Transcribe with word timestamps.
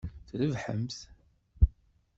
Trebḥemt! 0.29 0.97